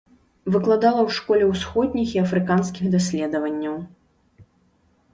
Выкладала 0.53 1.01
ў 1.07 1.17
школе 1.17 1.43
ўсходніх 1.51 2.15
і 2.17 2.23
афрыканскіх 2.25 2.85
даследаванняў. 2.99 3.81